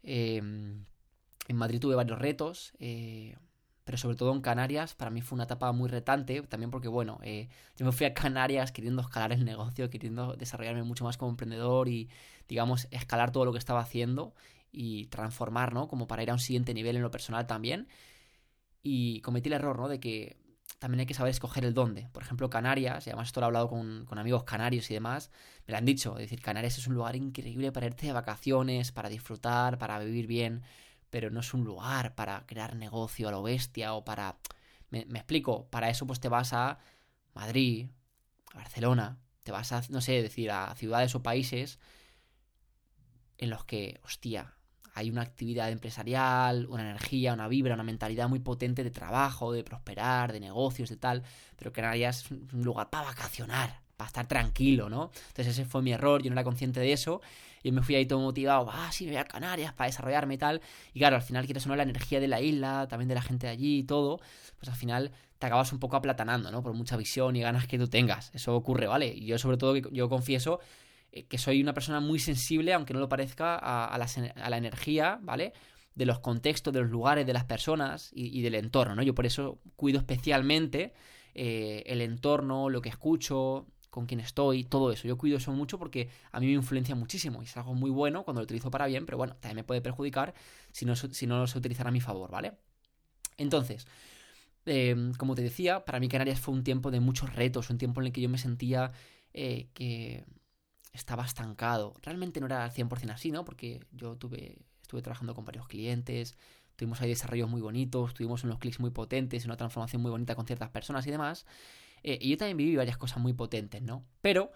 Eh, 0.03 0.39
en 0.39 1.57
Madrid 1.57 1.79
tuve 1.79 1.95
varios 1.95 2.19
retos. 2.19 2.73
Eh, 2.81 3.37
pero 3.85 3.99
sobre 3.99 4.17
todo 4.17 4.33
en 4.33 4.41
Canarias, 4.41 4.95
para 4.95 5.11
mí 5.11 5.23
fue 5.23 5.37
una 5.37 5.45
etapa 5.45 5.73
muy 5.73 5.89
retante, 5.89 6.41
también 6.43 6.71
porque, 6.71 6.89
bueno, 6.89 7.19
eh, 7.23 7.49
yo 7.77 7.85
me 7.85 7.93
fui 7.93 8.07
a 8.07 8.15
Canarias 8.15 8.71
queriendo 8.71 9.03
escalar 9.03 9.33
el 9.33 9.45
negocio, 9.45 9.91
queriendo 9.91 10.35
desarrollarme 10.37 10.85
mucho 10.85 11.05
más 11.05 11.17
como 11.17 11.31
emprendedor 11.31 11.89
y, 11.89 12.09
digamos, 12.49 12.87
escalar 12.91 13.33
todo 13.33 13.45
lo 13.45 13.53
que 13.53 13.59
estaba 13.59 13.81
haciendo 13.81 14.35
y 14.71 15.07
transformar, 15.07 15.75
¿no? 15.75 15.89
Como 15.89 16.07
para 16.07 16.23
ir 16.23 16.31
a 16.31 16.35
un 16.35 16.39
siguiente 16.39 16.75
nivel 16.75 16.97
en 16.97 17.03
lo 17.03 17.11
personal 17.11 17.47
también. 17.47 17.89
Y 18.83 19.21
cometí 19.21 19.49
el 19.49 19.55
error, 19.55 19.79
¿no? 19.79 19.89
De 19.89 20.01
que 20.01 20.37
también 20.79 21.01
hay 21.01 21.07
que 21.07 21.15
saber 21.15 21.31
escoger 21.31 21.65
el 21.65 21.75
dónde. 21.75 22.09
Por 22.13 22.23
ejemplo, 22.23 22.51
Canarias, 22.51 23.07
y 23.07 23.11
además 23.11 23.29
esto 23.29 23.41
lo 23.41 23.47
he 23.47 23.49
hablado 23.49 23.69
con, 23.69 24.05
con, 24.07 24.19
amigos 24.19 24.45
canarios 24.45 24.91
y 24.91 24.95
demás, 24.95 25.31
me 25.67 25.73
lo 25.73 25.79
han 25.79 25.85
dicho. 25.85 26.13
Es 26.19 26.25
decir, 26.25 26.41
Canarias 26.41 26.79
es 26.79 26.87
un 26.87 26.95
lugar 26.95 27.17
increíble 27.17 27.73
para 27.73 27.87
irte 27.87 28.07
de 28.07 28.13
vacaciones, 28.13 28.93
para 28.93 29.09
disfrutar, 29.09 29.79
para 29.79 29.99
vivir 29.99 30.27
bien 30.27 30.63
pero 31.13 31.29
no 31.29 31.41
es 31.41 31.53
un 31.53 31.63
lugar 31.63 32.15
para 32.15 32.47
crear 32.47 32.75
negocio 32.75 33.29
a 33.29 33.31
lo 33.31 33.43
bestia 33.43 33.93
o 33.93 34.03
para... 34.03 34.39
Me, 34.89 35.01
explico, 35.01 35.69
para 35.69 35.91
eso 35.91 36.07
pues 36.07 36.21
te 36.21 36.31
vas 36.31 36.55
a 36.55 36.79
Madrid, 37.35 37.91
a 38.55 38.57
Barcelona, 38.57 39.19
te 39.43 39.53
vas 39.53 39.73
a, 39.73 39.83
no 39.91 40.01
sé, 40.01 40.23
decir, 40.23 40.51
a 40.51 40.75
ciudades 40.75 41.15
o 41.15 41.23
países 41.23 41.79
en 43.37 43.51
los 43.51 43.67
que, 43.67 44.01
hostia, 44.05 44.55
hay 44.95 45.11
una 45.11 45.21
actividad 45.21 45.71
empresarial, 45.71 46.65
una 46.67 46.83
energía, 46.83 47.35
una 47.35 47.47
vibra, 47.47 47.75
una 47.75 47.83
mentalidad 47.83 48.31
muy 48.31 48.41
potente 48.41 48.83
de 48.83 48.91
trabajo, 48.91 49.53
de 49.53 49.65
prosperar, 49.65 50.33
de 50.33 50.41
negocios, 50.41 50.89
de 50.89 50.97
tal, 50.97 51.25
pero 51.57 51.75
Canarias 51.75 52.25
es 52.25 52.31
un 52.31 52.65
lugar 52.65 52.89
para 52.89 53.09
vacacionar, 53.09 53.82
para 54.03 54.09
estar 54.09 54.27
tranquilo, 54.27 54.89
¿no? 54.89 55.11
Entonces 55.29 55.49
ese 55.49 55.65
fue 55.65 55.83
mi 55.83 55.93
error, 55.93 56.23
yo 56.23 56.31
no 56.31 56.35
era 56.35 56.45
consciente 56.45 56.81
de 56.81 56.93
eso 56.93 57.21
y 57.63 57.73
me 57.73 57.83
fui 57.83 57.95
ahí 57.95 58.07
todo 58.07 58.19
motivado, 58.21 58.69
ah, 58.71 58.91
sí, 58.91 59.05
me 59.05 59.13
voy 59.13 59.21
a 59.21 59.25
Canarias 59.25 59.73
para 59.73 59.89
desarrollarme 59.89 60.35
y 60.35 60.39
tal. 60.39 60.61
Y 60.93 60.99
claro, 60.99 61.17
al 61.17 61.23
final 61.23 61.45
quieres 61.45 61.65
o 61.67 61.69
no 61.69 61.77
la 61.77 61.85
energía 61.85 62.21
de 62.21 62.29
la 62.29 62.41
isla, 62.41 62.87
también 62.89 63.09
de 63.09 63.15
la 63.15 63.23
gente 63.23 63.47
de 63.47 63.53
allí 63.53 63.79
y 63.79 63.85
todo, 63.85 64.21
pues 64.59 64.69
al 64.69 64.75
final 64.75 65.13
te 65.39 65.47
acabas 65.47 65.73
un 65.73 65.79
poco 65.79 65.97
aplatanando, 65.97 66.51
¿no? 66.51 66.63
Por 66.63 66.73
mucha 66.75 66.97
visión 66.97 67.37
y 67.37 67.41
ganas 67.41 67.67
que 67.67 67.79
tú 67.79 67.89
tengas. 67.89 68.31
Eso 68.35 68.55
ocurre, 68.55 68.87
¿vale? 68.87 69.07
Y 69.09 69.27
yo 69.27 69.39
sobre 69.39 69.57
todo, 69.57 69.77
yo 69.77 70.09
confieso 70.09 70.61
eh, 71.13 71.25
que 71.25 71.39
soy 71.39 71.63
una 71.63 71.75
persona 71.75 72.01
muy 72.01 72.19
sensible, 72.19 72.73
aunque 72.73 72.95
no 72.95 73.01
lo 73.01 73.09
parezca, 73.09 73.57
a, 73.57 73.99
la, 73.99 74.57
energía, 74.57 75.19
¿vale? 75.23 75.53
De 75.95 76.07
los 76.07 76.21
contextos, 76.21 76.73
de 76.73 76.81
los 76.81 76.91
lugares, 76.91 77.27
de 77.27 77.33
las 77.33 77.45
personas 77.45 78.11
y, 78.15 78.41
del 78.43 78.55
entorno, 78.55 78.95
¿no? 78.95 79.03
Yo 79.03 79.15
por 79.15 79.27
eso 79.27 79.59
cuido 79.77 79.99
especialmente 79.99 80.95
eh, 81.35 81.83
el 81.87 82.01
entorno, 82.01 82.71
lo 82.71 82.81
que 82.81 82.89
escucho, 82.89 83.67
con 83.93 84.07
quién 84.07 84.21
estoy, 84.21 84.65
todo 84.65 84.91
eso. 84.91 85.07
Yo 85.07 85.19
cuido 85.19 85.37
eso 85.37 85.53
mucho 85.53 85.79
porque 85.79 86.09
a 86.33 86.41
mí 86.41 86.47
me 86.47 86.53
influencia 86.55 86.95
muchísimo 86.95 87.43
y 87.43 87.45
es 87.45 87.55
algo 87.59 87.75
muy 87.75 87.91
bueno 87.91 88.25
cuando 88.25 88.41
lo 88.41 88.45
utilizo 88.45 88.71
para 88.71 88.87
bien, 88.87 89.05
pero 89.05 89.19
bueno, 89.19 89.35
también 89.35 89.57
me 89.57 89.65
puede 89.65 89.83
perjudicar 89.83 90.33
si 90.73 90.87
no, 90.87 90.97
si 90.97 91.27
no 91.27 91.39
lo 91.39 91.47
sé 91.47 91.59
utilizar 91.59 91.87
a 91.87 91.91
mi 91.91 92.01
favor, 92.01 92.31
¿vale? 92.31 92.55
Entonces, 93.37 93.87
em, 94.65 95.13
como 95.13 95.35
te 95.35 95.43
decía, 95.43 95.85
para 95.85 96.01
mí 96.01 96.09
Canarias 96.09 96.41
fue 96.41 96.55
un 96.55 96.65
tiempo 96.65 96.91
de 96.91 97.01
muchos 97.01 97.35
retos, 97.35 97.69
un 97.69 97.77
tiempo 97.77 98.01
en 98.01 98.07
el 98.07 98.13
que 98.15 98.23
yo 98.23 98.31
me 98.31 98.39
sentía 98.39 98.93
eh, 99.35 99.69
que 99.75 100.25
estaba 100.95 101.27
estancado. 101.27 101.93
Realmente 102.01 102.41
no 102.41 102.47
era 102.47 102.65
al 102.65 102.73
100% 102.73 103.13
así, 103.13 103.31
¿no? 103.31 103.45
Porque 103.45 103.81
yo 103.93 104.17
tuve, 104.17 104.57
estuve 104.81 105.03
trabajando 105.03 105.35
con 105.35 105.45
varios 105.45 105.69
clientes, 105.69 106.35
tuvimos 106.77 107.03
ahí 107.03 107.11
desarrollos 107.11 107.51
muy 107.51 107.61
bonitos, 107.61 108.15
tuvimos 108.15 108.43
unos 108.45 108.59
clics 108.59 108.81
muy 108.81 108.91
potentes, 108.91 109.45
una 109.45 109.59
transformación 109.59 110.01
muy 110.01 110.11
bonita 110.11 110.35
con 110.35 110.47
ciertas 110.47 110.71
personas 110.71 111.07
y 111.07 111.11
demás. 111.11 111.45
Eh, 112.03 112.19
y 112.21 112.31
yo 112.31 112.37
también 112.37 112.57
viví 112.57 112.77
varias 112.77 112.97
cosas 112.99 113.19
muy 113.19 113.33
potentes, 113.33 113.83
¿no? 113.83 114.05
Pero 114.21 114.53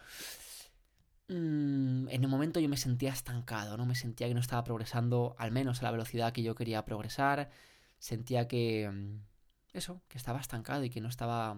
mm, 1.28 2.08
en 2.08 2.22
el 2.24 2.28
momento 2.28 2.60
yo 2.60 2.68
me 2.68 2.76
sentía 2.76 3.12
estancado, 3.12 3.76
¿no? 3.76 3.86
Me 3.86 3.94
sentía 3.94 4.28
que 4.28 4.34
no 4.34 4.40
estaba 4.40 4.64
progresando 4.64 5.34
al 5.38 5.52
menos 5.52 5.80
a 5.80 5.84
la 5.84 5.90
velocidad 5.92 6.32
que 6.32 6.42
yo 6.42 6.54
quería 6.54 6.84
progresar. 6.84 7.50
Sentía 7.98 8.48
que... 8.48 8.90
Mm, 8.90 9.20
eso, 9.72 10.02
que 10.08 10.18
estaba 10.18 10.40
estancado 10.40 10.84
y 10.84 10.90
que 10.90 11.00
no 11.00 11.08
estaba 11.08 11.56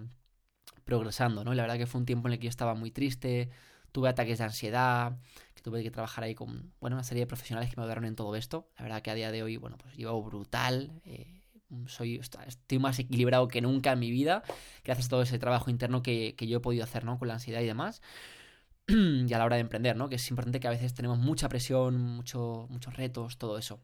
progresando, 0.85 1.45
¿no? 1.45 1.53
Y 1.53 1.57
la 1.57 1.63
verdad 1.63 1.79
que 1.79 1.87
fue 1.87 2.01
un 2.01 2.07
tiempo 2.07 2.29
en 2.29 2.35
el 2.35 2.39
que 2.39 2.45
yo 2.47 2.51
estaba 2.51 2.75
muy 2.75 2.91
triste, 2.91 3.51
tuve 3.93 4.09
ataques 4.09 4.39
de 4.39 4.45
ansiedad, 4.45 5.19
que 5.55 5.63
tuve 5.63 5.83
que 5.83 5.91
trabajar 5.91 6.25
ahí 6.25 6.35
con, 6.35 6.73
bueno, 6.81 6.97
una 6.97 7.05
serie 7.05 7.23
de 7.23 7.27
profesionales 7.27 7.71
que 7.71 7.77
me 7.77 7.83
ayudaron 7.83 8.05
en 8.05 8.17
todo 8.17 8.35
esto. 8.37 8.71
La 8.77 8.85
verdad 8.85 9.03
que 9.03 9.11
a 9.11 9.15
día 9.15 9.31
de 9.31 9.43
hoy, 9.43 9.57
bueno, 9.57 9.79
pues 9.79 9.97
llevo 9.97 10.23
brutal. 10.23 11.01
Eh, 11.05 11.38
soy, 11.87 12.21
estoy 12.47 12.79
más 12.79 12.99
equilibrado 12.99 13.49
que 13.49 13.61
nunca 13.61 13.93
en 13.93 13.99
mi 13.99 14.11
vida, 14.11 14.43
gracias 14.85 15.07
a 15.07 15.11
todo 15.11 15.23
ese 15.23 15.39
trabajo 15.39 15.71
interno 15.71 16.03
que, 16.03 16.35
yo 16.39 16.59
he 16.59 16.61
podido 16.61 16.85
hacer, 16.85 17.05
¿no? 17.05 17.19
Con 17.19 17.29
la 17.29 17.35
ansiedad 17.35 17.61
y 17.61 17.67
demás. 17.67 18.03
y 18.89 19.33
a 19.33 19.39
la 19.39 19.45
hora 19.45 19.57
de 19.57 19.63
emprender, 19.63 19.97
¿no? 19.97 20.09
Que 20.09 20.17
es 20.17 20.31
importante 20.31 20.61
que 20.61 20.69
a 20.69 20.71
veces 20.71 20.95
tenemos 20.95 21.19
mucha 21.19 21.49
presión, 21.49 21.99
mucho, 21.99 22.67
muchos 22.71 22.97
retos, 22.97 23.39
todo 23.39 23.59
eso. 23.59 23.81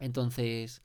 Entonces, 0.00 0.82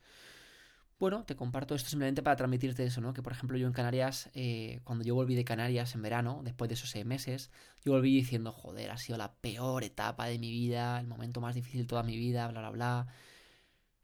bueno, 0.98 1.24
te 1.24 1.36
comparto 1.36 1.76
esto 1.76 1.88
simplemente 1.88 2.22
para 2.22 2.34
transmitirte 2.34 2.84
eso, 2.84 3.00
¿no? 3.00 3.12
Que 3.14 3.22
por 3.22 3.32
ejemplo 3.32 3.56
yo 3.56 3.68
en 3.68 3.72
Canarias, 3.72 4.30
eh, 4.34 4.80
cuando 4.82 5.04
yo 5.04 5.14
volví 5.14 5.36
de 5.36 5.44
Canarias 5.44 5.94
en 5.94 6.02
verano, 6.02 6.40
después 6.42 6.68
de 6.68 6.74
esos 6.74 6.90
seis 6.90 7.06
meses, 7.06 7.50
yo 7.84 7.92
volví 7.92 8.14
diciendo, 8.14 8.52
joder, 8.52 8.90
ha 8.90 8.98
sido 8.98 9.16
la 9.16 9.32
peor 9.34 9.84
etapa 9.84 10.26
de 10.26 10.38
mi 10.38 10.50
vida, 10.50 10.98
el 10.98 11.06
momento 11.06 11.40
más 11.40 11.54
difícil 11.54 11.82
de 11.82 11.86
toda 11.86 12.02
mi 12.02 12.16
vida, 12.16 12.48
bla, 12.48 12.60
bla, 12.60 12.70
bla. 12.70 13.06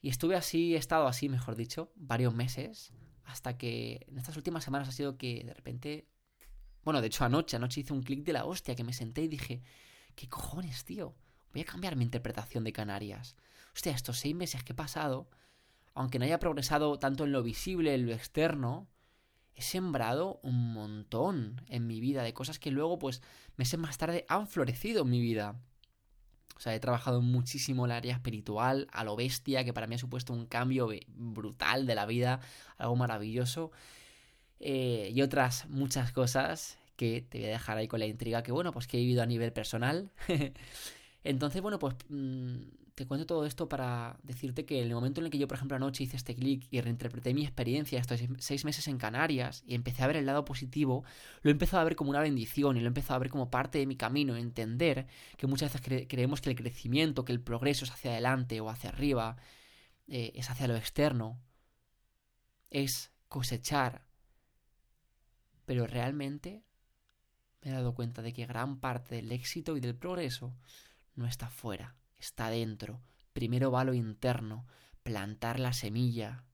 Y 0.04 0.10
estuve 0.10 0.36
así, 0.36 0.74
he 0.74 0.76
estado 0.76 1.06
así, 1.06 1.30
mejor 1.30 1.56
dicho, 1.56 1.90
varios 1.96 2.34
meses, 2.34 2.92
hasta 3.24 3.56
que 3.56 4.04
en 4.06 4.18
estas 4.18 4.36
últimas 4.36 4.62
semanas 4.62 4.86
ha 4.86 4.92
sido 4.92 5.16
que 5.16 5.42
de 5.42 5.54
repente... 5.54 6.06
Bueno, 6.82 7.00
de 7.00 7.06
hecho 7.06 7.24
anoche, 7.24 7.56
anoche 7.56 7.80
hice 7.80 7.94
un 7.94 8.02
clic 8.02 8.22
de 8.22 8.34
la 8.34 8.44
hostia, 8.44 8.74
que 8.74 8.84
me 8.84 8.92
senté 8.92 9.22
y 9.22 9.28
dije, 9.28 9.62
¿qué 10.14 10.28
cojones, 10.28 10.84
tío? 10.84 11.14
Voy 11.54 11.62
a 11.62 11.64
cambiar 11.64 11.96
mi 11.96 12.04
interpretación 12.04 12.64
de 12.64 12.74
Canarias. 12.74 13.34
Hostia, 13.72 13.92
estos 13.92 14.18
seis 14.18 14.34
meses 14.34 14.62
que 14.62 14.74
he 14.74 14.76
pasado 14.76 15.30
aunque 15.94 16.18
no 16.18 16.26
haya 16.26 16.38
progresado 16.38 16.98
tanto 16.98 17.24
en 17.24 17.32
lo 17.32 17.42
visible, 17.42 17.94
en 17.94 18.04
lo 18.04 18.12
externo, 18.12 18.88
he 19.54 19.62
sembrado 19.62 20.40
un 20.42 20.74
montón 20.74 21.62
en 21.68 21.86
mi 21.86 22.00
vida 22.00 22.22
de 22.22 22.34
cosas 22.34 22.58
que 22.58 22.72
luego, 22.72 22.98
pues, 22.98 23.22
meses 23.56 23.78
más 23.78 23.96
tarde 23.96 24.26
han 24.28 24.48
florecido 24.48 25.02
en 25.02 25.08
mi 25.10 25.20
vida. 25.22 25.62
O 26.56 26.60
sea, 26.60 26.74
he 26.74 26.80
trabajado 26.80 27.20
muchísimo 27.20 27.86
el 27.86 27.92
área 27.92 28.14
espiritual, 28.14 28.88
a 28.92 29.04
lo 29.04 29.16
bestia, 29.16 29.64
que 29.64 29.72
para 29.72 29.86
mí 29.86 29.96
ha 29.96 29.98
supuesto 29.98 30.32
un 30.32 30.46
cambio 30.46 30.88
brutal 31.08 31.86
de 31.86 31.94
la 31.94 32.06
vida, 32.06 32.40
algo 32.78 32.96
maravilloso. 32.96 33.72
Eh, 34.60 35.10
y 35.12 35.22
otras 35.22 35.68
muchas 35.68 36.12
cosas 36.12 36.78
que 36.96 37.22
te 37.28 37.38
voy 37.38 37.48
a 37.48 37.50
dejar 37.50 37.76
ahí 37.76 37.88
con 37.88 38.00
la 38.00 38.06
intriga 38.06 38.42
que, 38.42 38.52
bueno, 38.52 38.72
pues 38.72 38.86
que 38.86 38.98
he 38.98 39.00
vivido 39.00 39.22
a 39.22 39.26
nivel 39.26 39.52
personal. 39.52 40.10
Entonces, 41.24 41.62
bueno, 41.62 41.78
pues 41.78 41.96
mm, 42.08 42.56
te 42.94 43.06
cuento 43.06 43.26
todo 43.26 43.44
esto 43.46 43.68
para 43.68 44.18
decirte 44.22 44.64
que 44.64 44.80
en 44.80 44.88
el 44.88 44.94
momento 44.94 45.20
en 45.20 45.26
el 45.26 45.30
que 45.32 45.38
yo, 45.38 45.48
por 45.48 45.56
ejemplo, 45.56 45.76
anoche 45.76 46.04
hice 46.04 46.16
este 46.16 46.34
clic 46.36 46.66
y 46.70 46.80
reinterpreté 46.80 47.34
mi 47.34 47.42
experiencia 47.42 47.98
estos 47.98 48.20
seis 48.38 48.64
meses 48.64 48.86
en 48.86 48.98
Canarias 48.98 49.64
y 49.66 49.74
empecé 49.74 50.04
a 50.04 50.06
ver 50.06 50.16
el 50.16 50.26
lado 50.26 50.44
positivo, 50.44 51.02
lo 51.42 51.50
he 51.50 51.52
empezado 51.52 51.80
a 51.80 51.84
ver 51.84 51.96
como 51.96 52.10
una 52.10 52.20
bendición 52.20 52.76
y 52.76 52.80
lo 52.80 52.86
he 52.86 52.88
empezado 52.88 53.16
a 53.16 53.20
ver 53.20 53.30
como 53.30 53.50
parte 53.50 53.78
de 53.78 53.86
mi 53.86 53.96
camino, 53.96 54.36
entender 54.36 55.06
que 55.36 55.46
muchas 55.46 55.72
veces 55.72 56.06
creemos 56.08 56.40
que 56.40 56.50
el 56.50 56.56
crecimiento, 56.56 57.24
que 57.24 57.32
el 57.32 57.40
progreso 57.40 57.84
es 57.84 57.90
hacia 57.90 58.12
adelante 58.12 58.60
o 58.60 58.68
hacia 58.70 58.90
arriba, 58.90 59.36
eh, 60.06 60.32
es 60.34 60.50
hacia 60.50 60.68
lo 60.68 60.76
externo, 60.76 61.40
es 62.70 63.10
cosechar. 63.28 64.06
Pero 65.64 65.86
realmente 65.86 66.62
me 67.62 67.70
he 67.70 67.74
dado 67.74 67.94
cuenta 67.94 68.22
de 68.22 68.32
que 68.32 68.46
gran 68.46 68.78
parte 68.78 69.16
del 69.16 69.32
éxito 69.32 69.76
y 69.76 69.80
del 69.80 69.96
progreso 69.96 70.54
no 71.14 71.26
está 71.26 71.48
fuera 71.48 71.96
está 72.24 72.50
dentro. 72.50 73.00
Primero 73.32 73.70
va 73.70 73.84
lo 73.84 73.94
interno, 73.94 74.66
plantar 75.02 75.60
la 75.60 75.72
semilla, 75.72 76.44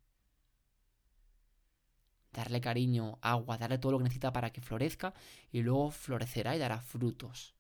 darle 2.33 2.61
cariño, 2.61 3.19
agua, 3.23 3.59
darle 3.59 3.79
todo 3.79 3.93
lo 3.93 3.99
que 3.99 4.05
necesita 4.05 4.33
para 4.33 4.51
que 4.51 4.61
florezca 4.61 5.15
y 5.53 5.63
luego 5.63 5.91
florecerá 5.91 6.57
y 6.57 6.59
dará 6.59 6.81
frutos. 6.81 7.55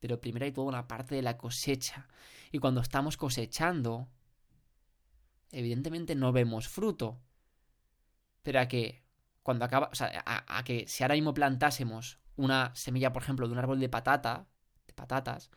Pero 0.00 0.20
primero 0.20 0.44
hay 0.44 0.52
toda 0.52 0.68
una 0.68 0.88
parte 0.88 1.14
de 1.14 1.22
la 1.22 1.38
cosecha. 1.38 2.08
Y 2.50 2.58
cuando 2.58 2.80
estamos 2.80 3.16
cosechando, 3.16 4.08
evidentemente 5.50 6.14
no 6.14 6.32
vemos 6.32 6.68
fruto. 6.68 7.20
Pero 8.42 8.60
a 8.60 8.66
que 8.66 9.04
cuando 9.42 9.64
acaba, 9.64 9.88
o 9.92 9.94
sea, 9.94 10.22
a, 10.26 10.58
a 10.58 10.64
que 10.64 10.86
si 10.88 11.04
ahora 11.04 11.14
mismo 11.14 11.34
plantásemos 11.34 12.18
una 12.36 12.74
semilla, 12.74 13.12
por 13.12 13.22
ejemplo, 13.22 13.46
de 13.46 13.52
un 13.52 13.58
árbol 13.58 13.78
de 13.78 13.88
patata, 13.88 14.46
de 14.86 14.92
patatas, 14.92 15.50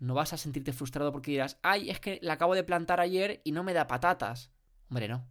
no 0.00 0.14
vas 0.14 0.32
a 0.32 0.36
sentirte 0.36 0.72
frustrado 0.72 1.12
porque 1.12 1.30
dirás, 1.30 1.58
ay, 1.62 1.90
es 1.90 2.00
que 2.00 2.18
la 2.22 2.34
acabo 2.34 2.54
de 2.54 2.64
plantar 2.64 3.00
ayer 3.00 3.40
y 3.44 3.52
no 3.52 3.64
me 3.64 3.72
da 3.72 3.86
patatas. 3.86 4.50
Hombre, 4.88 5.08
no. 5.08 5.26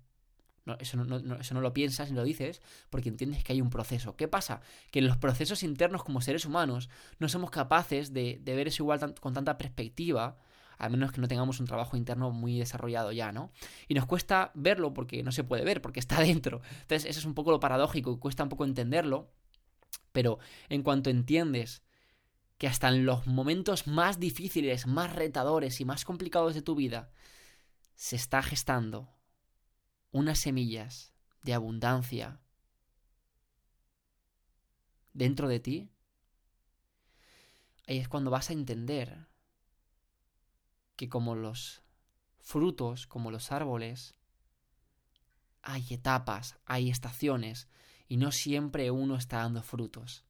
eso, 0.79 0.97
no, 0.97 1.35
eso 1.35 1.53
no 1.53 1.61
lo 1.61 1.73
piensas 1.73 2.09
ni 2.11 2.15
lo 2.15 2.23
dices 2.23 2.61
porque 2.89 3.09
entiendes 3.09 3.43
que 3.43 3.53
hay 3.53 3.61
un 3.61 3.69
proceso. 3.69 4.15
¿Qué 4.15 4.27
pasa? 4.27 4.61
Que 4.91 4.99
en 4.99 5.07
los 5.07 5.17
procesos 5.17 5.63
internos 5.63 6.03
como 6.03 6.21
seres 6.21 6.45
humanos 6.45 6.89
no 7.19 7.29
somos 7.29 7.49
capaces 7.49 8.13
de, 8.13 8.41
ver 8.43 8.67
eso 8.67 8.83
igual 8.83 9.15
con 9.19 9.33
tanta 9.33 9.57
perspectiva, 9.57 10.37
a 10.77 10.89
menos 10.89 11.11
que 11.11 11.21
no 11.21 11.27
tengamos 11.27 11.59
un 11.59 11.65
trabajo 11.65 11.97
interno 11.97 12.31
muy 12.31 12.59
desarrollado 12.59 13.11
ya, 13.11 13.31
¿no? 13.31 13.51
Y 13.87 13.95
nos 13.95 14.05
cuesta 14.05 14.51
verlo 14.53 14.93
porque 14.93 15.23
no 15.23 15.31
se 15.31 15.43
puede 15.43 15.63
ver, 15.63 15.81
porque 15.81 15.99
está 15.99 16.21
dentro. 16.21 16.61
Entonces, 16.81 17.09
eso 17.09 17.19
es 17.19 17.25
un 17.25 17.33
poco 17.33 17.51
lo 17.51 17.59
paradójico 17.59 18.19
cuesta 18.19 18.43
un 18.43 18.49
poco 18.49 18.65
entenderlo. 18.65 19.31
Pero 20.11 20.39
en 20.69 20.81
cuanto 20.81 21.09
entiendes 21.09 21.83
que 22.57 22.67
hasta 22.67 22.89
en 22.89 23.05
los 23.05 23.27
momentos 23.27 23.87
más 23.87 24.19
difíciles, 24.19 24.87
más 24.87 25.13
retadores 25.13 25.79
y 25.79 25.85
más 25.85 26.05
complicados 26.05 26.55
de 26.55 26.61
tu 26.61 26.75
vida, 26.75 27.11
se 27.95 28.15
está 28.15 28.41
gestando 28.41 29.09
unas 30.11 30.39
semillas 30.39 31.13
de 31.43 31.53
abundancia 31.53 32.39
dentro 35.13 35.47
de 35.47 35.59
ti, 35.59 35.91
ahí 37.87 37.97
es 37.97 38.07
cuando 38.07 38.31
vas 38.31 38.49
a 38.49 38.53
entender 38.53 39.27
que 40.95 41.09
como 41.09 41.35
los 41.35 41.83
frutos, 42.39 43.05
como 43.07 43.29
los 43.29 43.51
árboles, 43.51 44.15
hay 45.61 45.85
etapas, 45.91 46.57
hay 46.65 46.89
estaciones, 46.89 47.67
y 48.07 48.17
no 48.17 48.31
siempre 48.31 48.89
uno 48.89 49.15
está 49.15 49.37
dando 49.37 49.61
frutos 49.61 50.23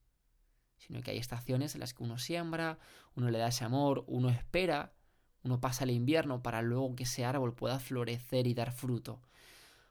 sino 0.78 1.02
que 1.02 1.12
hay 1.12 1.18
estaciones 1.18 1.74
en 1.74 1.82
las 1.82 1.94
que 1.94 2.04
uno 2.04 2.18
siembra, 2.18 2.80
uno 3.16 3.30
le 3.30 3.40
da 3.40 3.48
ese 3.48 3.66
amor, 3.66 4.04
uno 4.08 4.30
espera, 4.30 4.94
uno 5.44 5.60
pasa 5.60 5.84
el 5.84 5.92
invierno 5.92 6.42
para 6.42 6.62
luego 6.62 6.96
que 6.96 7.04
ese 7.04 7.26
árbol 7.26 7.54
pueda 7.54 7.80
florecer 7.80 8.48
y 8.48 8.54
dar 8.54 8.72
fruto. 8.72 9.22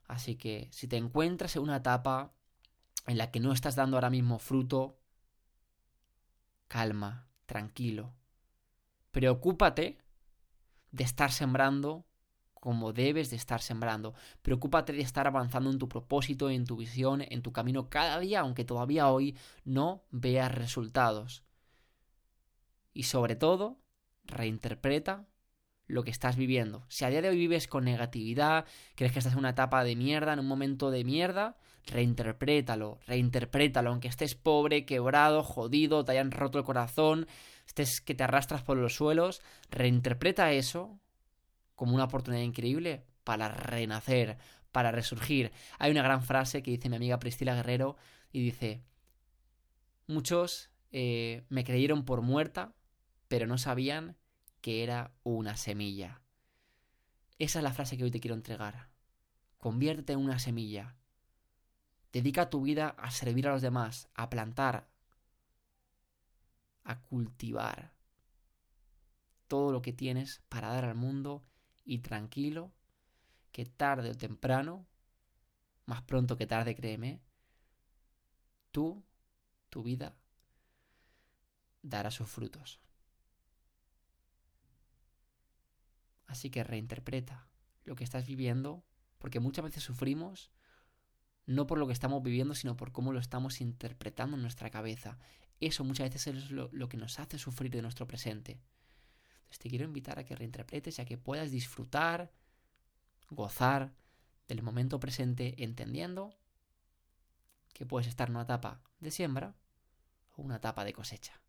Así 0.06 0.36
que 0.36 0.68
si 0.70 0.86
te 0.86 0.96
encuentras 0.96 1.56
en 1.56 1.62
una 1.62 1.76
etapa 1.76 2.32
en 3.06 3.18
la 3.18 3.30
que 3.30 3.40
no 3.40 3.52
estás 3.52 3.76
dando 3.76 3.96
ahora 3.96 4.10
mismo 4.10 4.38
fruto, 4.38 4.98
calma, 6.68 7.28
tranquilo. 7.46 8.12
Preocúpate 9.10 9.98
de 10.92 11.04
estar 11.04 11.32
sembrando 11.32 12.04
como 12.66 12.92
debes 12.92 13.30
de 13.30 13.36
estar 13.36 13.62
sembrando. 13.62 14.12
Preocúpate 14.42 14.92
de 14.92 15.00
estar 15.00 15.28
avanzando 15.28 15.70
en 15.70 15.78
tu 15.78 15.88
propósito, 15.88 16.50
en 16.50 16.64
tu 16.64 16.76
visión, 16.76 17.22
en 17.22 17.40
tu 17.40 17.52
camino 17.52 17.88
cada 17.88 18.18
día, 18.18 18.40
aunque 18.40 18.64
todavía 18.64 19.08
hoy 19.08 19.36
no 19.64 20.02
veas 20.10 20.52
resultados. 20.52 21.44
Y 22.92 23.04
sobre 23.04 23.36
todo, 23.36 23.78
reinterpreta 24.24 25.28
lo 25.86 26.02
que 26.02 26.10
estás 26.10 26.34
viviendo. 26.34 26.84
Si 26.88 27.04
a 27.04 27.08
día 27.08 27.22
de 27.22 27.28
hoy 27.28 27.36
vives 27.36 27.68
con 27.68 27.84
negatividad, 27.84 28.64
crees 28.96 29.12
que 29.12 29.20
estás 29.20 29.34
en 29.34 29.38
una 29.38 29.50
etapa 29.50 29.84
de 29.84 29.94
mierda, 29.94 30.32
en 30.32 30.40
un 30.40 30.48
momento 30.48 30.90
de 30.90 31.04
mierda, 31.04 31.58
reinterprétalo, 31.84 32.98
reinterprétalo, 33.06 33.90
aunque 33.90 34.08
estés 34.08 34.34
pobre, 34.34 34.84
quebrado, 34.86 35.44
jodido, 35.44 36.04
te 36.04 36.10
hayan 36.10 36.32
roto 36.32 36.58
el 36.58 36.64
corazón, 36.64 37.28
estés 37.64 38.00
que 38.00 38.16
te 38.16 38.24
arrastras 38.24 38.64
por 38.64 38.76
los 38.76 38.96
suelos, 38.96 39.40
reinterpreta 39.70 40.50
eso 40.50 40.98
como 41.76 41.94
una 41.94 42.04
oportunidad 42.04 42.42
increíble 42.42 43.04
para 43.22 43.48
renacer, 43.48 44.38
para 44.72 44.90
resurgir. 44.90 45.52
Hay 45.78 45.90
una 45.90 46.02
gran 46.02 46.22
frase 46.22 46.62
que 46.62 46.72
dice 46.72 46.88
mi 46.88 46.96
amiga 46.96 47.18
Priscila 47.18 47.54
Guerrero 47.54 47.96
y 48.32 48.42
dice, 48.42 48.82
muchos 50.06 50.70
eh, 50.90 51.44
me 51.48 51.64
creyeron 51.64 52.04
por 52.04 52.22
muerta, 52.22 52.74
pero 53.28 53.46
no 53.46 53.58
sabían 53.58 54.16
que 54.60 54.82
era 54.82 55.12
una 55.22 55.56
semilla. 55.56 56.22
Esa 57.38 57.58
es 57.58 57.62
la 57.62 57.72
frase 57.72 57.96
que 57.96 58.04
hoy 58.04 58.10
te 58.10 58.20
quiero 58.20 58.34
entregar. 58.34 58.88
Conviértete 59.58 60.14
en 60.14 60.20
una 60.20 60.38
semilla. 60.38 60.96
Dedica 62.12 62.50
tu 62.50 62.62
vida 62.62 62.94
a 62.98 63.10
servir 63.10 63.46
a 63.46 63.52
los 63.52 63.62
demás, 63.62 64.08
a 64.14 64.30
plantar, 64.30 64.88
a 66.84 67.00
cultivar 67.00 67.92
todo 69.48 69.72
lo 69.72 69.82
que 69.82 69.92
tienes 69.92 70.42
para 70.48 70.68
dar 70.68 70.84
al 70.84 70.94
mundo 70.94 71.44
y 71.86 72.00
tranquilo 72.00 72.72
que 73.52 73.64
tarde 73.64 74.10
o 74.10 74.14
temprano, 74.14 74.86
más 75.86 76.02
pronto 76.02 76.36
que 76.36 76.46
tarde 76.46 76.74
créeme, 76.74 77.22
tú, 78.72 79.02
tu 79.70 79.82
vida, 79.82 80.14
dará 81.80 82.10
sus 82.10 82.28
frutos. 82.28 82.80
Así 86.26 86.50
que 86.50 86.64
reinterpreta 86.64 87.48
lo 87.84 87.94
que 87.94 88.04
estás 88.04 88.26
viviendo, 88.26 88.84
porque 89.18 89.40
muchas 89.40 89.64
veces 89.64 89.84
sufrimos 89.84 90.50
no 91.46 91.68
por 91.68 91.78
lo 91.78 91.86
que 91.86 91.92
estamos 91.92 92.22
viviendo, 92.22 92.54
sino 92.54 92.76
por 92.76 92.90
cómo 92.90 93.12
lo 93.12 93.20
estamos 93.20 93.60
interpretando 93.60 94.36
en 94.36 94.42
nuestra 94.42 94.68
cabeza. 94.70 95.18
Eso 95.60 95.84
muchas 95.84 96.10
veces 96.10 96.26
es 96.34 96.50
lo, 96.50 96.68
lo 96.72 96.88
que 96.88 96.96
nos 96.96 97.20
hace 97.20 97.38
sufrir 97.38 97.70
de 97.70 97.82
nuestro 97.82 98.06
presente. 98.08 98.60
Entonces 99.56 99.62
te 99.62 99.68
quiero 99.70 99.84
invitar 99.84 100.18
a 100.18 100.24
que 100.24 100.36
reinterpretes 100.36 100.98
y 100.98 101.02
a 101.02 101.04
que 101.04 101.16
puedas 101.16 101.50
disfrutar, 101.50 102.30
gozar 103.30 103.92
del 104.48 104.62
momento 104.62 105.00
presente 105.00 105.54
entendiendo 105.62 106.34
que 107.72 107.86
puedes 107.86 108.06
estar 108.06 108.28
en 108.28 108.36
una 108.36 108.44
etapa 108.44 108.80
de 109.00 109.10
siembra 109.10 109.54
o 110.36 110.42
una 110.42 110.56
etapa 110.56 110.84
de 110.84 110.92
cosecha. 110.92 111.40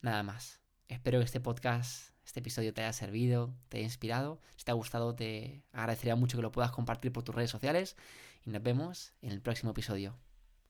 nada 0.00 0.22
más. 0.22 0.60
Espero 0.88 1.20
que 1.20 1.24
este 1.24 1.40
podcast, 1.40 2.10
este 2.24 2.40
episodio 2.40 2.74
te 2.74 2.82
haya 2.82 2.92
servido, 2.92 3.54
te 3.68 3.78
haya 3.78 3.86
inspirado. 3.86 4.40
Si 4.56 4.64
te 4.64 4.70
ha 4.70 4.74
gustado, 4.74 5.14
te 5.14 5.64
agradecería 5.72 6.16
mucho 6.16 6.36
que 6.36 6.42
lo 6.42 6.52
puedas 6.52 6.70
compartir 6.72 7.12
por 7.12 7.22
tus 7.22 7.34
redes 7.34 7.50
sociales. 7.50 7.96
Y 8.44 8.50
nos 8.50 8.62
vemos 8.62 9.14
en 9.22 9.32
el 9.32 9.40
próximo 9.40 9.70
episodio. 9.70 10.18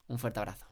Un 0.06 0.18
fuerte 0.18 0.38
abrazo. 0.38 0.72